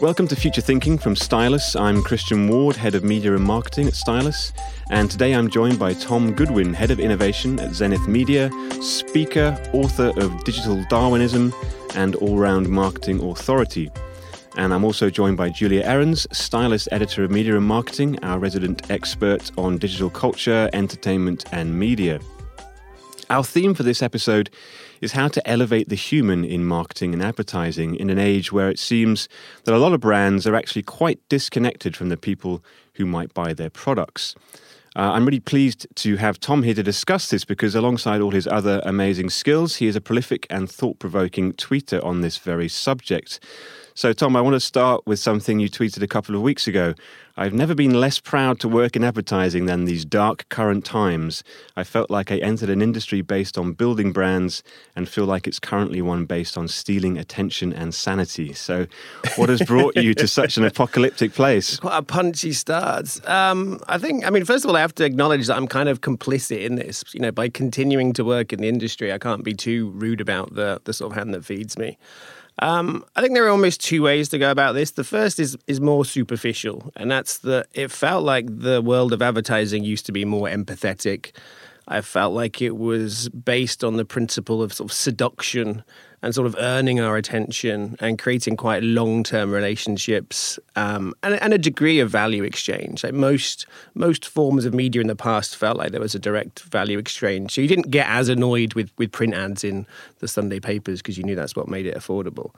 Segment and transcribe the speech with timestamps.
[0.00, 1.74] Welcome to Future Thinking from Stylus.
[1.74, 4.52] I'm Christian Ward, Head of Media and Marketing at Stylus,
[4.90, 8.50] and today I'm joined by Tom Goodwin, Head of Innovation at Zenith Media,
[8.82, 11.54] speaker, author of Digital Darwinism,
[11.94, 13.90] and all round marketing authority.
[14.56, 18.90] And I'm also joined by Julia Errens, Stylus Editor of Media and Marketing, our resident
[18.90, 22.20] expert on digital culture, entertainment, and media.
[23.30, 24.50] Our theme for this episode
[25.00, 28.78] is how to elevate the human in marketing and advertising in an age where it
[28.78, 29.28] seems
[29.64, 32.62] that a lot of brands are actually quite disconnected from the people
[32.94, 34.34] who might buy their products.
[34.96, 38.48] Uh, I'm really pleased to have Tom here to discuss this because, alongside all his
[38.48, 43.38] other amazing skills, he is a prolific and thought provoking tweeter on this very subject.
[43.94, 46.94] So, Tom, I want to start with something you tweeted a couple of weeks ago.
[47.40, 51.42] I've never been less proud to work in advertising than these dark current times.
[51.74, 54.62] I felt like I entered an industry based on building brands
[54.94, 58.52] and feel like it's currently one based on stealing attention and sanity.
[58.52, 58.86] So,
[59.36, 61.78] what has brought you to such an apocalyptic place?
[61.78, 63.26] Quite a punchy start.
[63.26, 65.88] Um, I think, I mean, first of all, I have to acknowledge that I'm kind
[65.88, 67.02] of complicit in this.
[67.14, 70.56] You know, by continuing to work in the industry, I can't be too rude about
[70.56, 71.96] the, the sort of hand that feeds me.
[72.60, 74.92] Um, I think there are almost two ways to go about this.
[74.92, 79.22] The first is is more superficial, and that's that it felt like the world of
[79.22, 81.32] advertising used to be more empathetic.
[81.90, 85.82] I felt like it was based on the principle of sort of seduction
[86.22, 91.52] and sort of earning our attention and creating quite long term relationships um, and, and,
[91.52, 93.02] a degree of value exchange.
[93.02, 96.60] Like most most forms of media in the past felt like there was a direct
[96.60, 97.52] value exchange.
[97.52, 99.84] So you didn't get as annoyed with with print ads in
[100.20, 102.54] the Sunday papers because you knew that's what made it affordable.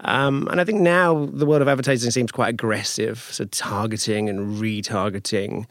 [0.00, 4.56] Um, and I think now the world of advertising seems quite aggressive, so targeting and
[4.60, 5.66] retargeting.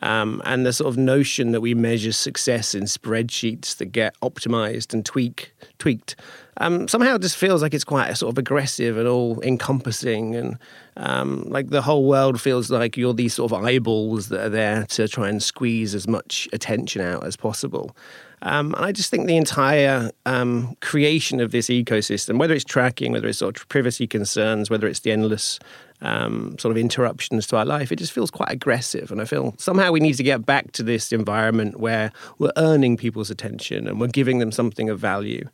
[0.00, 4.94] Um, and the sort of notion that we measure success in spreadsheets that get optimized
[4.94, 6.16] and tweak, tweaked
[6.58, 10.36] um, somehow it just feels like it's quite a sort of aggressive and all encompassing
[10.36, 10.58] and
[10.98, 14.84] um, like the whole world feels like you're these sort of eyeballs that are there
[14.90, 17.96] to try and squeeze as much attention out as possible.
[18.42, 23.12] Um, and I just think the entire um, creation of this ecosystem, whether it's tracking,
[23.12, 25.58] whether it's sort of privacy concerns, whether it's the endless
[26.02, 29.10] um, sort of interruptions to our life, it just feels quite aggressive.
[29.10, 32.96] And I feel somehow we need to get back to this environment where we're earning
[32.96, 35.48] people's attention and we're giving them something of value.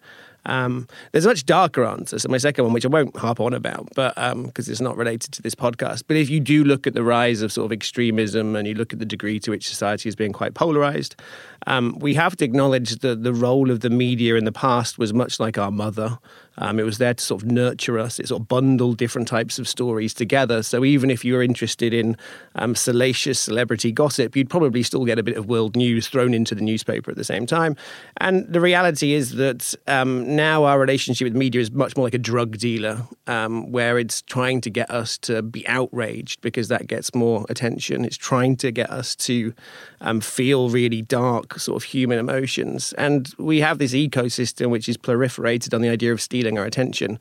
[0.49, 2.19] Um, there's a much darker answer.
[2.19, 4.97] So my second one, which I won't harp on about, but because um, it's not
[4.97, 6.05] related to this podcast.
[6.09, 8.93] But if you do look at the rise of sort of extremism and you look
[8.93, 11.15] at the degree to which society is being quite polarized,
[11.67, 15.13] um, we have to acknowledge that the role of the media in the past was
[15.13, 16.19] much like our mother.
[16.61, 18.19] Um, it was there to sort of nurture us.
[18.19, 20.63] It sort of bundled different types of stories together.
[20.63, 22.17] So even if you were interested in
[22.57, 26.55] um, salacious celebrity gossip, you'd probably still get a bit of world news thrown into
[26.55, 27.77] the newspaper at the same time.
[28.17, 32.15] And the reality is that um, now our relationship with media is much more like
[32.15, 36.87] a drug dealer, um, where it's trying to get us to be outraged because that
[36.87, 38.05] gets more attention.
[38.05, 39.53] It's trying to get us to
[40.01, 42.93] um, feel really dark, sort of human emotions.
[42.95, 47.19] And we have this ecosystem which is proliferated on the idea of stealing our attention.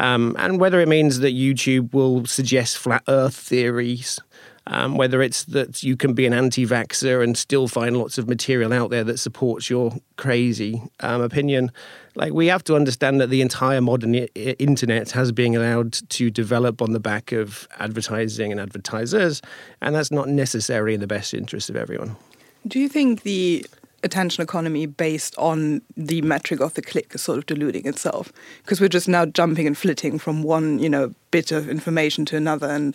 [0.00, 4.20] Um, and whether it means that YouTube will suggest flat earth theories,
[4.68, 8.28] um, whether it's that you can be an anti vaxxer and still find lots of
[8.28, 11.70] material out there that supports your crazy um, opinion.
[12.14, 14.28] Like, we have to understand that the entire modern I-
[14.58, 19.42] internet has been allowed to develop on the back of advertising and advertisers,
[19.80, 22.16] and that's not necessarily in the best interest of everyone.
[22.66, 23.66] Do you think the
[24.02, 28.80] attention economy based on the metric of the click is sort of diluting itself because
[28.80, 32.68] we're just now jumping and flitting from one you know bit of information to another
[32.68, 32.94] and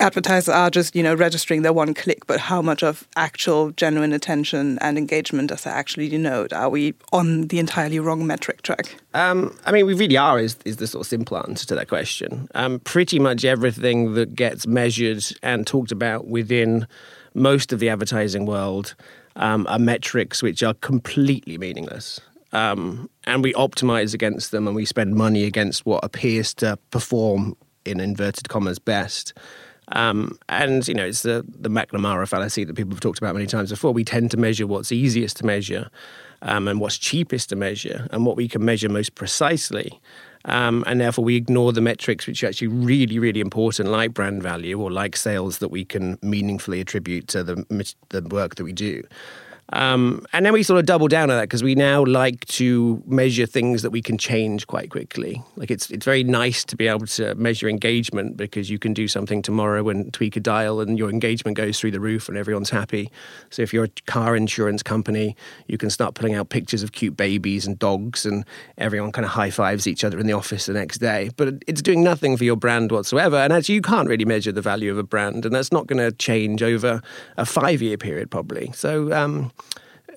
[0.00, 4.12] advertisers are just you know registering their one click but how much of actual genuine
[4.12, 8.96] attention and engagement does that actually denote are we on the entirely wrong metric track
[9.14, 11.88] um, i mean we really are is, is the sort of simple answer to that
[11.88, 16.86] question um, pretty much everything that gets measured and talked about within
[17.34, 18.94] most of the advertising world
[19.36, 22.20] um, are metrics which are completely meaningless.
[22.52, 27.56] Um, and we optimize against them and we spend money against what appears to perform
[27.84, 29.34] in inverted commas best.
[29.88, 33.46] Um, and you know, it's the the McNamara fallacy that people have talked about many
[33.46, 33.92] times before.
[33.92, 35.90] We tend to measure what's easiest to measure,
[36.42, 40.00] um, and what's cheapest to measure, and what we can measure most precisely.
[40.46, 44.42] Um, and therefore, we ignore the metrics which are actually really, really important, like brand
[44.42, 48.72] value or like sales that we can meaningfully attribute to the, the work that we
[48.72, 49.02] do.
[49.72, 53.02] Um, and then we sort of double down on that because we now like to
[53.06, 55.42] measure things that we can change quite quickly.
[55.56, 59.08] Like it's it's very nice to be able to measure engagement because you can do
[59.08, 62.70] something tomorrow and tweak a dial and your engagement goes through the roof and everyone's
[62.70, 63.10] happy.
[63.50, 65.34] So if you're a car insurance company,
[65.66, 68.44] you can start putting out pictures of cute babies and dogs and
[68.76, 71.30] everyone kind of high fives each other in the office the next day.
[71.36, 73.36] But it's doing nothing for your brand whatsoever.
[73.36, 75.98] And actually, you can't really measure the value of a brand, and that's not going
[75.98, 77.00] to change over
[77.38, 78.70] a five year period probably.
[78.72, 79.10] So.
[79.12, 79.52] Um,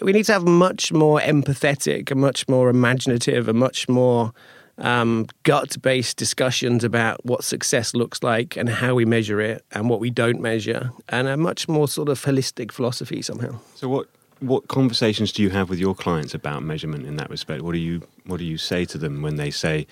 [0.01, 4.33] we need to have much more empathetic much more imaginative and much more
[4.79, 9.89] um, gut based discussions about what success looks like and how we measure it and
[9.89, 13.59] what we don't measure, and a much more sort of holistic philosophy somehow.
[13.75, 14.07] So, what
[14.39, 17.63] what conversations do you have with your clients about measurement in that respect?
[17.63, 19.87] What do you what do you say to them when they say,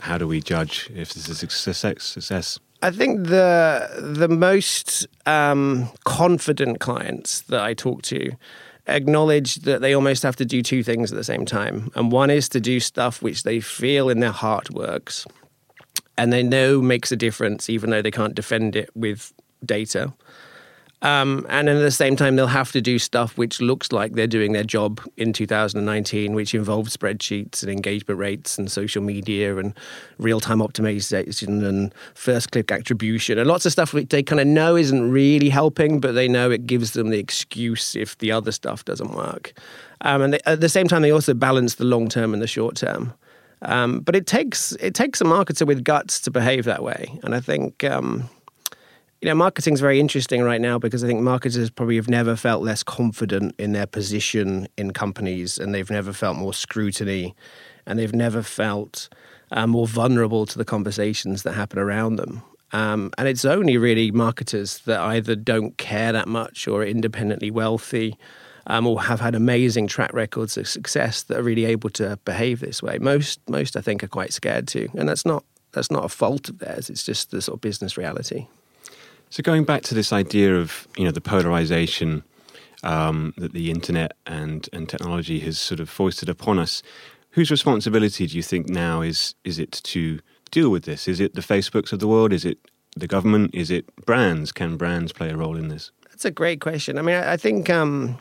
[0.00, 2.58] "How do we judge if this is success?" success?
[2.82, 8.32] I think the the most um, confident clients that I talk to
[8.88, 11.90] acknowledge that they almost have to do two things at the same time.
[11.94, 15.26] And one is to do stuff which they feel in their heart works
[16.16, 19.32] and they know makes a difference, even though they can't defend it with
[19.64, 20.12] data.
[21.06, 24.14] Um, and then at the same time, they'll have to do stuff which looks like
[24.14, 29.56] they're doing their job in 2019, which involves spreadsheets and engagement rates and social media
[29.56, 29.72] and
[30.18, 34.48] real time optimization and first click attribution and lots of stuff which they kind of
[34.48, 38.50] know isn't really helping, but they know it gives them the excuse if the other
[38.50, 39.52] stuff doesn't work.
[40.00, 42.48] Um, and they, at the same time, they also balance the long term and the
[42.48, 43.12] short term.
[43.62, 47.32] Um, but it takes it takes a marketer with guts to behave that way, and
[47.32, 48.28] I think um,
[49.22, 52.62] you know, marketing's very interesting right now because I think marketers probably have never felt
[52.62, 57.34] less confident in their position in companies and they've never felt more scrutiny
[57.86, 59.08] and they've never felt
[59.52, 62.42] uh, more vulnerable to the conversations that happen around them.
[62.72, 67.50] Um, and it's only really marketers that either don't care that much or are independently
[67.50, 68.18] wealthy
[68.66, 72.60] um, or have had amazing track records of success that are really able to behave
[72.60, 72.98] this way.
[72.98, 76.48] Most, most I think, are quite scared to, and that's not that's not a fault
[76.48, 76.88] of theirs.
[76.88, 78.46] It's just the sort of business reality.
[79.30, 82.22] So going back to this idea of you know the polarization
[82.82, 86.82] um, that the internet and and technology has sort of foisted upon us,
[87.30, 90.20] whose responsibility do you think now is is it to
[90.50, 91.08] deal with this?
[91.08, 92.32] Is it the Facebooks of the world?
[92.32, 92.58] Is it
[92.96, 93.54] the government?
[93.54, 94.52] Is it brands?
[94.52, 95.90] Can brands play a role in this?
[96.10, 96.98] That's a great question.
[96.98, 98.18] I mean, I think um,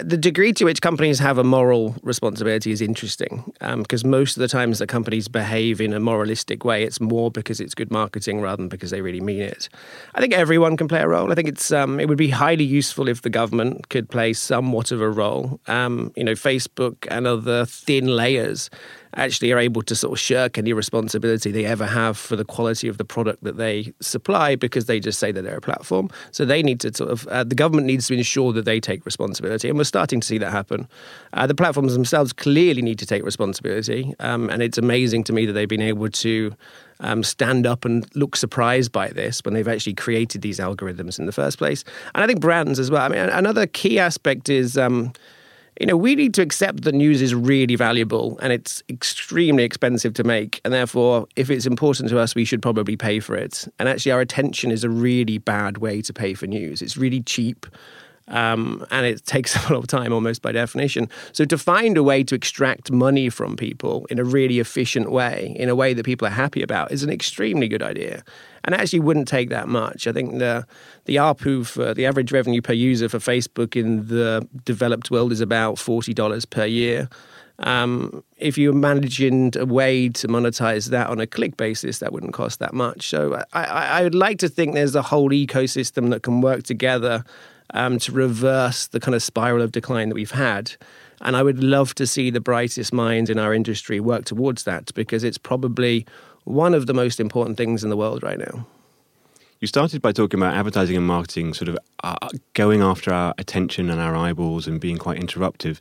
[0.00, 4.40] the degree to which companies have a moral responsibility is interesting because um, most of
[4.40, 8.40] the times that companies behave in a moralistic way, it's more because it's good marketing
[8.40, 9.68] rather than because they really mean it.
[10.14, 11.30] I think everyone can play a role.
[11.30, 14.92] I think it's um, it would be highly useful if the government could play somewhat
[14.92, 15.60] of a role.
[15.66, 18.70] Um, you know, Facebook and other thin layers
[19.14, 22.88] actually are able to sort of shirk any responsibility they ever have for the quality
[22.88, 26.08] of the product that they supply because they just say that they're a platform.
[26.30, 29.04] So they need to sort of, uh, the government needs to ensure that they take
[29.04, 29.68] responsibility.
[29.68, 30.88] And we're starting to see that happen.
[31.32, 34.14] Uh, the platforms themselves clearly need to take responsibility.
[34.18, 36.54] Um, and it's amazing to me that they've been able to.
[37.00, 41.26] Um, stand up and look surprised by this when they've actually created these algorithms in
[41.26, 41.82] the first place.
[42.14, 43.02] And I think brands as well.
[43.02, 45.12] I mean, another key aspect is um,
[45.80, 50.14] you know, we need to accept that news is really valuable and it's extremely expensive
[50.14, 50.60] to make.
[50.64, 53.66] And therefore, if it's important to us, we should probably pay for it.
[53.78, 56.82] And actually, our attention is a really bad way to pay for news.
[56.82, 57.66] It's really cheap.
[58.28, 61.08] Um, and it takes a lot of time almost by definition.
[61.32, 65.56] So to find a way to extract money from people in a really efficient way,
[65.58, 68.22] in a way that people are happy about, is an extremely good idea
[68.64, 70.06] and actually wouldn't take that much.
[70.06, 70.66] I think the
[71.04, 75.40] the ARPU for the average revenue per user for Facebook in the developed world is
[75.40, 77.08] about forty dollars per year.
[77.58, 82.32] Um, if you imagined a way to monetize that on a click basis, that wouldn't
[82.32, 83.08] cost that much.
[83.08, 86.64] So I, I, I would like to think there's a whole ecosystem that can work
[86.64, 87.24] together
[87.74, 90.72] um, to reverse the kind of spiral of decline that we've had.
[91.20, 94.92] And I would love to see the brightest minds in our industry work towards that
[94.94, 96.04] because it's probably
[96.44, 98.66] one of the most important things in the world right now.
[99.60, 103.90] You started by talking about advertising and marketing sort of uh, going after our attention
[103.90, 105.78] and our eyeballs and being quite interruptive.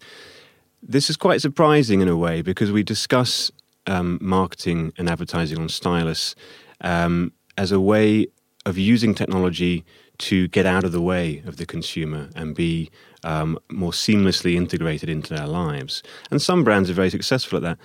[0.84, 3.52] This is quite surprising in a way because we discuss
[3.88, 6.36] um, marketing and advertising on Stylus
[6.82, 8.28] um, as a way
[8.68, 9.84] of using technology
[10.20, 12.92] to get out of the way of the consumer and be
[13.24, 16.04] um, more seamlessly integrated into their lives.
[16.30, 17.80] And some brands are very successful at that.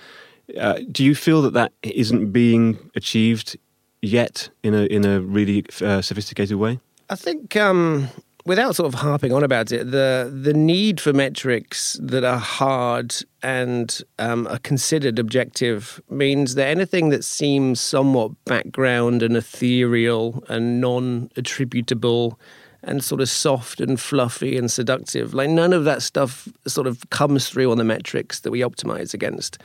[0.59, 3.57] Uh, do you feel that that isn't being achieved
[4.01, 6.79] yet in a in a really uh, sophisticated way?
[7.09, 8.09] I think um,
[8.45, 13.13] without sort of harping on about it, the the need for metrics that are hard
[13.43, 20.79] and um, are considered objective means that anything that seems somewhat background and ethereal and
[20.79, 22.39] non attributable
[22.83, 25.33] and sort of soft and fluffy and seductive.
[25.33, 29.13] Like none of that stuff sort of comes through on the metrics that we optimize
[29.13, 29.57] against.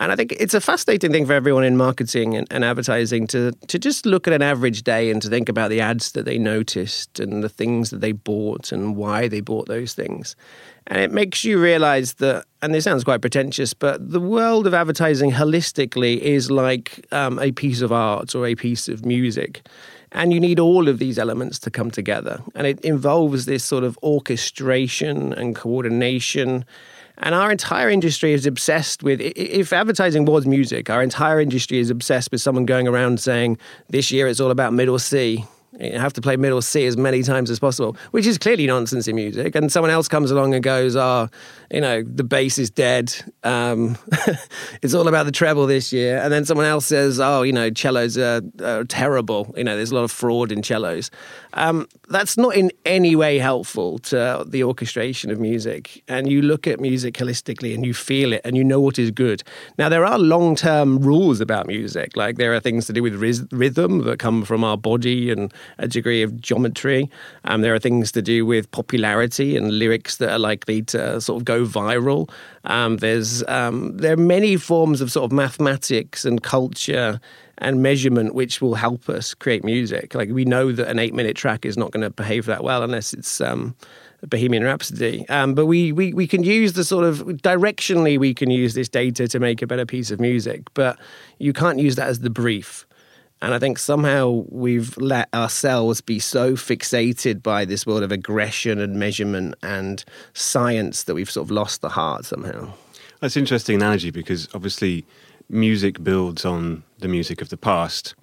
[0.00, 3.52] And I think it's a fascinating thing for everyone in marketing and, and, advertising to,
[3.52, 6.38] to just look at an average day and to think about the ads that they
[6.38, 10.36] noticed and the things that they bought and why they bought those things.
[10.86, 14.72] And it makes you realize that, and this sounds quite pretentious, but the world of
[14.72, 19.68] advertising holistically is like um, a piece of art or a piece of music.
[20.12, 22.40] And you need all of these elements to come together.
[22.54, 26.64] And it involves this sort of orchestration and coordination
[27.20, 31.90] and our entire industry is obsessed with, if advertising was music, our entire industry is
[31.90, 33.58] obsessed with someone going around saying,
[33.88, 35.44] this year it's all about middle C.
[35.78, 39.06] You have to play middle C as many times as possible, which is clearly nonsense
[39.06, 39.54] in music.
[39.54, 41.28] And someone else comes along and goes, "Oh,
[41.70, 43.14] you know, the bass is dead.
[43.44, 43.96] Um,
[44.82, 47.70] it's all about the treble this year." And then someone else says, "Oh, you know,
[47.72, 49.54] cellos are, are terrible.
[49.56, 51.10] You know, there's a lot of fraud in cellos."
[51.54, 56.02] Um, that's not in any way helpful to the orchestration of music.
[56.08, 59.12] And you look at music holistically, and you feel it, and you know what is
[59.12, 59.44] good.
[59.78, 63.14] Now, there are long-term rules about music, like there are things to do with
[63.52, 67.10] rhythm that come from our body and a degree of geometry.
[67.44, 71.40] Um, there are things to do with popularity and lyrics that are likely to sort
[71.40, 72.30] of go viral.
[72.64, 77.20] Um, there's um, there are many forms of sort of mathematics and culture
[77.58, 80.14] and measurement which will help us create music.
[80.14, 82.82] Like we know that an eight minute track is not going to behave that well
[82.82, 83.74] unless it's um,
[84.26, 85.28] Bohemian Rhapsody.
[85.28, 88.88] Um, but we, we we can use the sort of directionally we can use this
[88.88, 90.98] data to make a better piece of music, but
[91.38, 92.86] you can't use that as the brief.
[93.42, 98.78] And I think somehow we've let ourselves be so fixated by this world of aggression
[98.78, 100.04] and measurement and
[100.34, 102.72] science that we've sort of lost the heart somehow.
[103.20, 105.06] That's an interesting analogy because obviously
[105.48, 108.14] music builds on the music of the past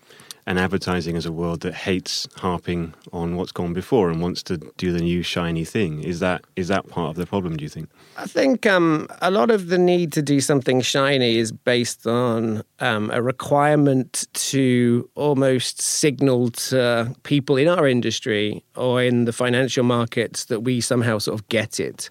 [0.47, 4.57] and advertising is a world that hates harping on what's gone before and wants to
[4.77, 6.01] do the new shiny thing.
[6.01, 7.57] Is that is that part of the problem?
[7.57, 7.89] Do you think?
[8.15, 12.63] I think um, a lot of the need to do something shiny is based on
[12.79, 19.83] um, a requirement to almost signal to people in our industry or in the financial
[19.83, 22.09] markets that we somehow sort of get it.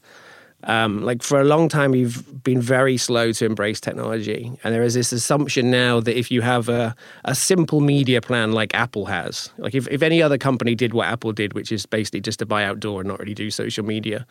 [0.65, 4.83] Um, like for a long time, we've been very slow to embrace technology, and there
[4.83, 6.95] is this assumption now that if you have a,
[7.25, 11.07] a simple media plan like Apple has, like if, if any other company did what
[11.07, 14.27] Apple did, which is basically just to buy outdoor and not really do social media,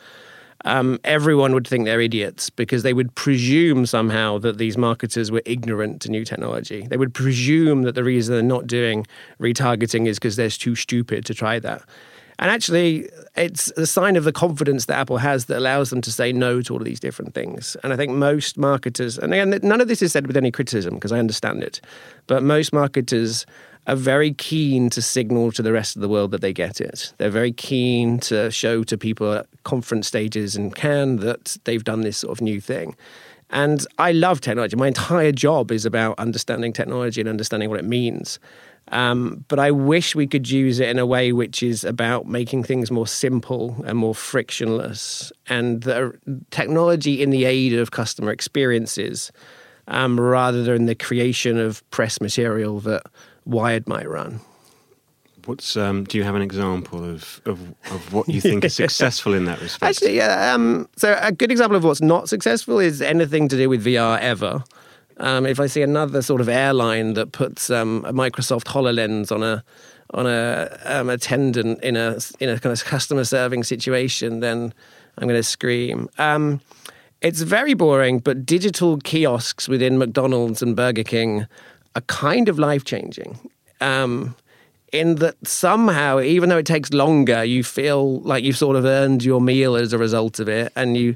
[0.64, 5.44] um, everyone would think they're idiots because they would presume somehow that these marketers were
[5.46, 6.88] ignorant to new technology.
[6.90, 9.06] They would presume that the reason they're not doing
[9.40, 11.84] retargeting is because they're too stupid to try that.
[12.40, 16.12] And actually, it's a sign of the confidence that Apple has that allows them to
[16.12, 17.78] say no to all of these different things.
[17.84, 20.96] And I think most marketers, and again, none of this is said with any criticism
[20.96, 21.80] because I understand it,
[22.28, 23.46] but most marketers
[23.88, 27.14] are very keen to signal to the rest of the world that they get it.
[27.18, 32.02] They're very keen to show to people at conference stages and Cannes that they've done
[32.02, 32.96] this sort of new thing.
[33.52, 34.76] And I love technology.
[34.76, 38.40] My entire job is about understanding technology and understanding what it means.
[38.92, 42.64] Um, but I wish we could use it in a way which is about making
[42.64, 46.18] things more simple and more frictionless, and the
[46.52, 49.32] technology in the aid of customer experiences,
[49.88, 53.04] um, rather than the creation of press material that
[53.46, 54.40] Wired might run.
[55.46, 57.60] What's um, do you have an example of, of,
[57.92, 59.84] of what you think is successful in that respect?
[59.84, 60.54] Actually, yeah.
[60.54, 64.20] Um, so a good example of what's not successful is anything to do with VR
[64.20, 64.64] ever.
[65.18, 69.44] Um, if I see another sort of airline that puts um, a Microsoft Hololens on
[69.44, 69.64] a
[70.14, 74.74] on a um, attendant in a in a kind of customer serving situation, then
[75.18, 76.10] I'm going to scream.
[76.18, 76.62] Um,
[77.22, 81.48] it's very boring, but digital kiosks within McDonald's and Burger King
[81.96, 83.40] are kind of life changing.
[83.82, 84.36] Um,
[84.92, 89.24] in that somehow, even though it takes longer, you feel like you've sort of earned
[89.24, 91.16] your meal as a result of it, and you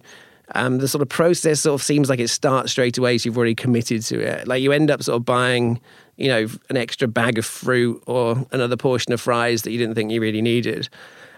[0.56, 3.38] um, the sort of process sort of seems like it starts straight away, so you've
[3.38, 4.48] already committed to it.
[4.48, 5.80] Like you end up sort of buying,
[6.18, 9.96] you know, an extra bag of fruit or another portion of fries that you didn't
[9.96, 10.90] think you really needed.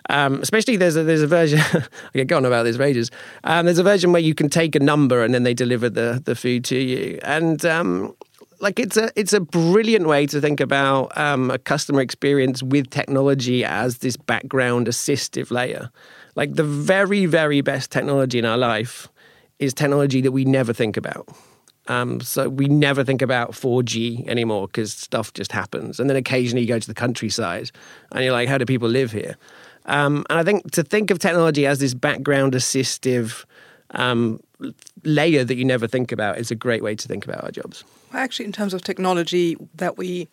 [0.09, 3.11] Um, especially there's a, there's a version I get gone about this for ages.
[3.43, 6.21] Um, there's a version where you can take a number and then they deliver the
[6.23, 8.15] the food to you, and um,
[8.59, 12.89] like it's a it's a brilliant way to think about um, a customer experience with
[12.89, 15.89] technology as this background assistive layer.
[16.35, 19.09] Like the very, very best technology in our life
[19.59, 21.27] is technology that we never think about.
[21.87, 25.99] Um, so we never think about 4G anymore because stuff just happens.
[25.99, 27.71] And then occasionally you go to the countryside
[28.11, 29.35] and you're like, how do people live here?
[29.85, 33.45] Um, and I think to think of technology as this background assistive
[33.91, 34.39] um,
[35.03, 37.83] layer that you never think about is a great way to think about our jobs.
[38.13, 40.27] Well, actually, in terms of technology that we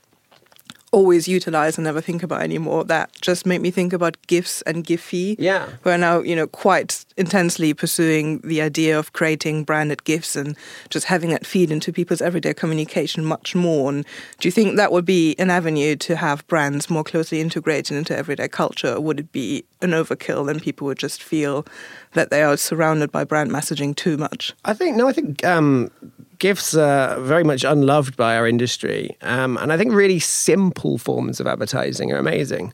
[0.91, 4.85] always utilize and never think about anymore that just made me think about gifs and
[4.85, 5.69] giphy Yeah.
[5.85, 10.57] we're now you know quite intensely pursuing the idea of creating branded gifs and
[10.89, 14.07] just having that feed into people's everyday communication much more and
[14.41, 18.17] do you think that would be an avenue to have brands more closely integrated into
[18.17, 21.67] everyday culture or would it be an overkill and people would just feel
[22.15, 25.07] that they are surrounded by brand messaging too much I think no.
[25.09, 25.91] I think um,
[26.39, 31.41] gifs are very much unloved by our industry, um, and I think really simple forms
[31.41, 32.73] of advertising are amazing.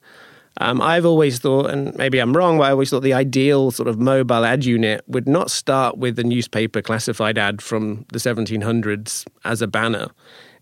[0.60, 3.88] Um, I've always thought, and maybe I'm wrong, but I always thought the ideal sort
[3.88, 9.26] of mobile ad unit would not start with the newspaper classified ad from the 1700s
[9.44, 10.08] as a banner,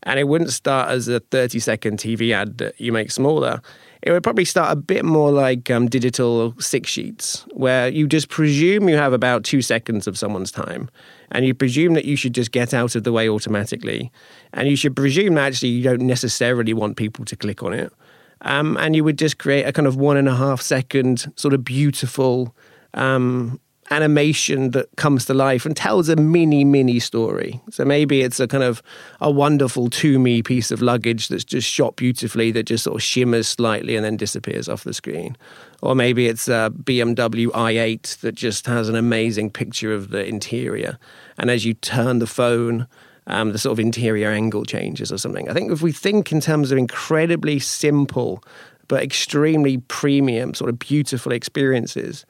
[0.04, 3.60] and it wouldn't start as a 30 second TV ad that you make smaller.
[4.02, 8.28] It would probably start a bit more like um, digital six sheets, where you just
[8.28, 10.90] presume you have about two seconds of someone's time,
[11.30, 14.10] and you presume that you should just get out of the way automatically,
[14.52, 17.92] and you should presume that actually you don't necessarily want people to click on it.
[18.40, 21.54] Um, and you would just create a kind of one and a half second sort
[21.54, 22.56] of beautiful
[22.94, 23.60] um,
[23.92, 27.60] animation that comes to life and tells a mini mini story.
[27.70, 28.82] So maybe it's a kind of
[29.20, 33.02] a wonderful to me piece of luggage that's just shot beautifully that just sort of
[33.02, 35.36] shimmers slightly and then disappears off the screen.
[35.82, 40.98] Or maybe it's a bmw i8 that just has an amazing picture of the interior.
[41.38, 42.86] And as you turn the phone
[43.28, 45.48] um, the sort of interior angle changes or something.
[45.48, 48.42] I think if we think in terms of incredibly simple
[48.88, 52.26] but extremely premium, sort of beautiful experiences,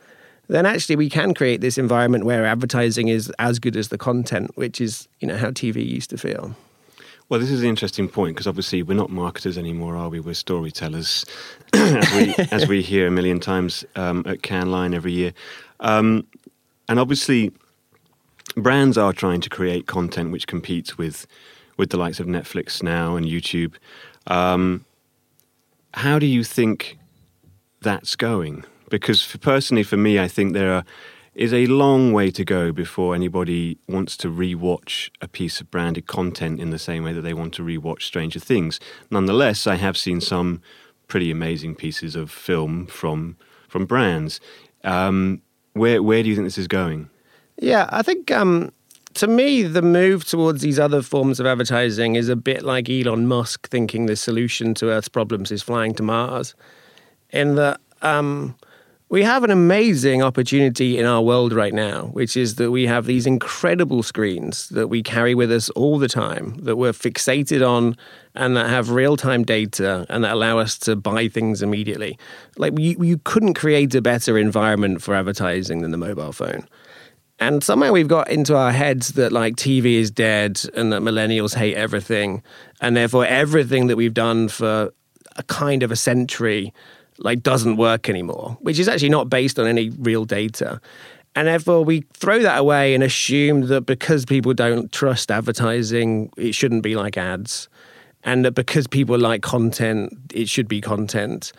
[0.49, 4.51] then actually we can create this environment where advertising is as good as the content,
[4.57, 6.55] which is you know how TV used to feel.
[7.29, 10.21] Well, this is an interesting point because obviously we're not marketers anymore, are we?
[10.21, 11.25] We're storytellers,
[11.73, 15.33] as, we, as we hear a million times um, at Cannes Lions every year.
[15.81, 16.27] Um,
[16.91, 17.53] and obviously,
[18.55, 21.27] brands are trying to create content which competes with
[21.79, 23.75] with the likes of Netflix now and YouTube.
[24.27, 24.85] Um,
[25.95, 26.99] how do you think
[27.81, 28.65] that's going?
[28.93, 30.85] Because for, personally, for me, I think there are,
[31.35, 36.07] is a long way to go before anybody wants to rewatch a piece of branded
[36.07, 38.79] content in the same way that they want to rewatch Stranger Things.
[39.11, 40.61] Nonetheless, I have seen some
[41.09, 44.41] pretty amazing pieces of film from from brands.
[44.85, 45.41] Um,
[45.73, 47.09] where where do you think this is going?
[47.57, 48.73] Yeah, I think um,
[49.15, 53.27] to me, the move towards these other forms of advertising is a bit like Elon
[53.27, 56.55] Musk thinking the solution to Earth's problems is flying to Mars.
[57.31, 58.55] In that um,
[59.13, 63.05] we have an amazing opportunity in our world right now, which is that we have
[63.05, 67.95] these incredible screens that we carry with us all the time, that we're fixated on,
[68.35, 72.19] and that have real time data and that allow us to buy things immediately.
[72.57, 76.67] Like, you, you couldn't create a better environment for advertising than the mobile phone.
[77.39, 81.55] And somehow we've got into our heads that like TV is dead and that millennials
[81.55, 82.43] hate everything.
[82.81, 84.95] And therefore, everything that we've done for
[85.37, 86.73] a kind of a century
[87.25, 90.81] like doesn't work anymore, which is actually not based on any real data.
[91.35, 96.55] And therefore, we throw that away and assume that because people don't trust advertising, it
[96.55, 97.69] shouldn't be like ads.
[98.25, 101.53] And that because people like content, it should be content.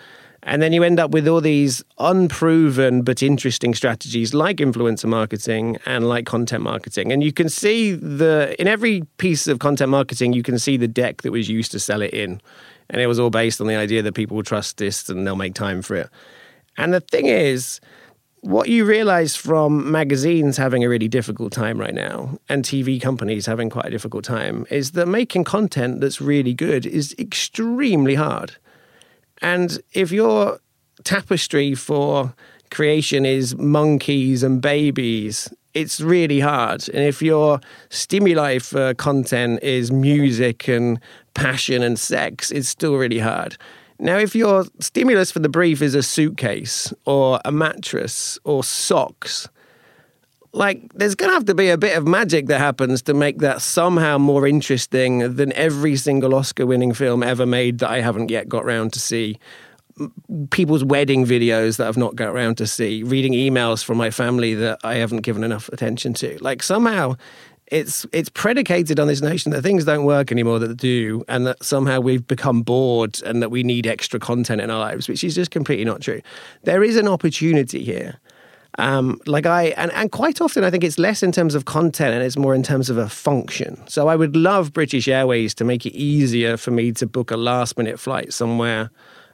[0.45, 5.77] And then you end up with all these unproven but interesting strategies like influencer marketing
[5.85, 7.11] and like content marketing.
[7.11, 10.87] And you can see the in every piece of content marketing, you can see the
[10.87, 12.41] deck that was used to sell it in.
[12.93, 15.35] And it was all based on the idea that people will trust this and they'll
[15.35, 16.09] make time for it.
[16.77, 17.81] And the thing is,
[18.41, 23.45] what you realize from magazines having a really difficult time right now and TV companies
[23.45, 28.55] having quite a difficult time is that making content that's really good is extremely hard.
[29.41, 30.59] And if your
[31.03, 32.35] tapestry for
[32.69, 36.87] creation is monkeys and babies, it's really hard.
[36.89, 40.99] And if your stimuli for content is music and
[41.33, 43.57] passion and sex, is still really hard.
[43.99, 49.47] Now, if your stimulus for the brief is a suitcase or a mattress or socks,
[50.51, 53.39] like there's going to have to be a bit of magic that happens to make
[53.39, 58.29] that somehow more interesting than every single Oscar winning film ever made that I haven't
[58.29, 59.39] yet got round to see.
[60.49, 64.53] People's wedding videos that I've not got around to see, reading emails from my family
[64.55, 66.37] that I haven't given enough attention to.
[66.41, 67.15] Like somehow
[67.67, 71.63] it's it's predicated on this notion that things don't work anymore that do, and that
[71.63, 75.35] somehow we've become bored and that we need extra content in our lives, which is
[75.35, 76.21] just completely not true.
[76.63, 78.19] There is an opportunity here.
[78.79, 82.15] Um, like I and, and quite often I think it's less in terms of content
[82.15, 83.81] and it's more in terms of a function.
[83.87, 87.37] So I would love British Airways to make it easier for me to book a
[87.37, 88.89] last minute flight somewhere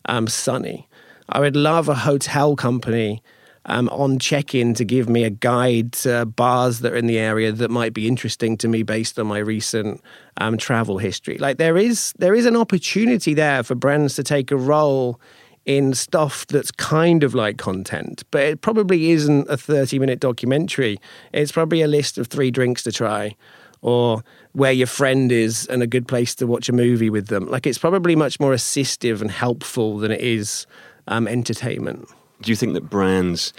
[0.05, 0.89] um, sunny.
[1.29, 3.23] I would love a hotel company
[3.69, 7.19] um, on check in to give me a guide to bars that are in the
[7.19, 10.01] area that might be interesting to me based on my recent
[10.37, 11.37] um, travel history.
[11.37, 15.21] Like there is there is an opportunity there for brands to take a role
[15.65, 20.99] in stuff that's kind of like content, but it probably isn't a 30 minute documentary.
[21.31, 23.35] It's probably a list of three drinks to try
[23.81, 27.47] or where your friend is and a good place to watch a movie with them.
[27.47, 30.65] Like it's probably much more assistive and helpful than it is
[31.07, 32.09] um, entertainment.
[32.41, 33.53] Do you think that brands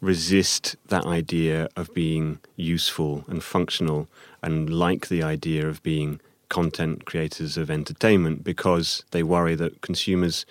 [0.00, 4.08] resist that idea of being useful and functional
[4.42, 10.46] and like the idea of being content creators of entertainment because they worry that consumers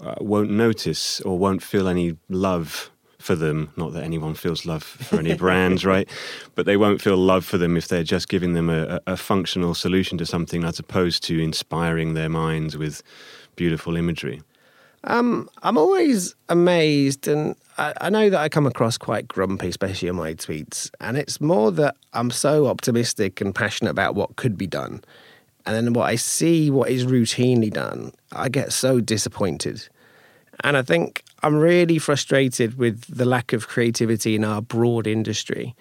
[0.00, 3.70] uh, won't notice or won't feel any love for them.
[3.76, 6.08] Not that anyone feels love for any brands, right?
[6.54, 9.74] But they won't feel love for them if they're just giving them a, a, functional
[9.74, 13.02] solution to something as opposed to inspiring their minds with
[13.56, 14.42] beautiful imagery.
[15.04, 20.08] Um, I'm always amazed, and I, I, know that I come across quite grumpy, especially
[20.08, 20.90] in my tweets.
[21.00, 25.02] And it's more that I'm so optimistic and passionate about what could be done.
[25.64, 29.88] And then what I see, what is routinely done, I get so disappointed.
[30.64, 35.74] And I think I'm really frustrated with the lack of creativity in our broad industry.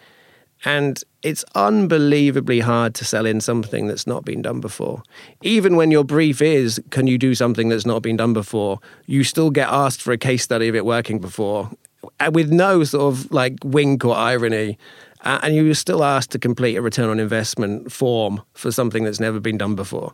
[0.66, 5.04] And it's unbelievably hard to sell in something that's not been done before.
[5.42, 8.80] Even when your brief is, can you do something that's not been done before?
[9.06, 11.72] You still get asked for a case study of it working before
[12.20, 14.78] uh, with no sort of like wink or irony.
[15.22, 19.20] Uh, and you're still asked to complete a return on investment form for something that's
[19.20, 20.14] never been done before.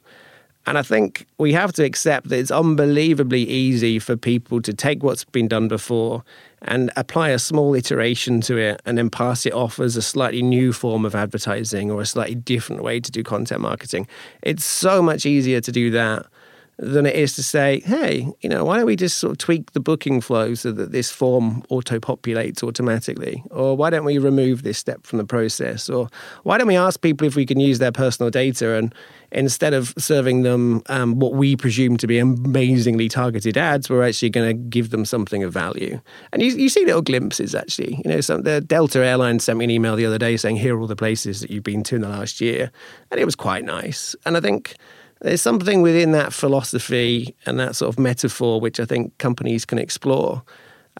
[0.67, 5.03] And I think we have to accept that it's unbelievably easy for people to take
[5.03, 6.23] what's been done before
[6.63, 10.41] and apply a small iteration to it and then pass it off as a slightly
[10.41, 14.07] new form of advertising or a slightly different way to do content marketing.
[14.41, 16.25] It's so much easier to do that
[16.77, 19.71] than it is to say, hey, you know, why don't we just sort of tweak
[19.71, 23.43] the booking flow so that this form auto populates automatically?
[23.49, 25.89] Or why don't we remove this step from the process?
[25.89, 26.09] Or
[26.43, 28.93] why don't we ask people if we can use their personal data and
[29.31, 34.29] instead of serving them um, what we presume to be amazingly targeted ads, we're actually
[34.29, 35.99] going to give them something of value.
[36.33, 38.01] And you, you see little glimpses actually.
[38.03, 40.75] You know, some, the Delta Airlines sent me an email the other day saying, here
[40.75, 42.69] are all the places that you've been to in the last year.
[43.11, 44.13] And it was quite nice.
[44.25, 44.75] And I think
[45.21, 49.79] there's something within that philosophy and that sort of metaphor which I think companies can
[49.79, 50.43] explore.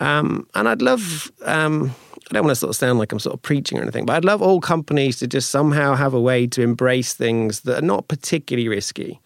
[0.01, 1.93] Um, and I'd love, um,
[2.29, 4.15] I don't want to sort of sound like I'm sort of preaching or anything, but
[4.15, 7.85] I'd love all companies to just somehow have a way to embrace things that are
[7.85, 9.19] not particularly risky,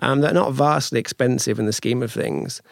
[0.00, 2.62] um, that are not vastly expensive in the scheme of things,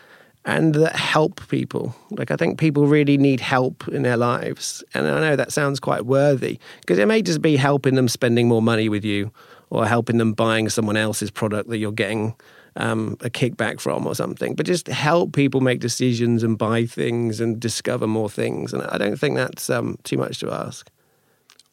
[0.45, 1.95] and that help people.
[2.11, 4.85] Like, I think people really need help in their lives.
[4.95, 8.47] And I know that sounds quite worthy because it may just be helping them spending
[8.47, 9.33] more money with you
[9.71, 12.35] or helping them buying someone else's product that you're getting
[12.77, 14.55] um, a kickback from or something.
[14.55, 18.73] But just help people make decisions and buy things and discover more things.
[18.73, 20.91] And I don't think that's um, too much to ask.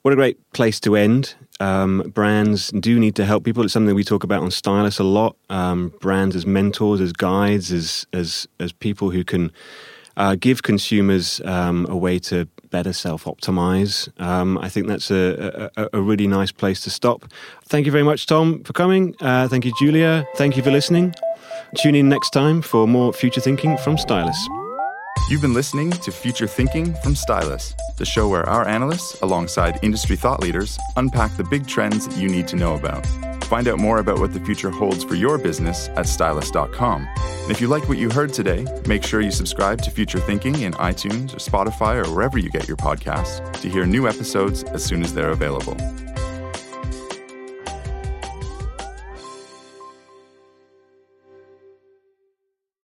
[0.02, 1.36] What a great place to end.
[1.62, 3.64] Um, brands do need to help people.
[3.64, 5.38] It's something we talk about on Stylus a lot.
[5.50, 9.50] Um, brands as mentors, as guides, as as as people who can
[10.18, 14.10] uh, give consumers um, a way to better self optimize.
[14.20, 17.20] Um, I think that's a, a, a, really nice place to stop.
[17.66, 19.16] Thank you very much, Tom, for coming.
[19.22, 20.26] Uh, thank you, Julia.
[20.36, 21.14] Thank you for listening.
[21.78, 24.40] Tune in next time for more future thinking from Stylus.
[25.30, 30.16] You've been listening to Future Thinking from Stylus, the show where our analysts, alongside industry
[30.16, 33.06] thought leaders, unpack the big trends you need to know about.
[33.46, 37.08] Find out more about what the future holds for your business at stylus.com.
[37.18, 40.62] And if you like what you heard today, make sure you subscribe to Future Thinking
[40.62, 44.84] in iTunes or Spotify or wherever you get your podcasts to hear new episodes as
[44.84, 45.78] soon as they're available.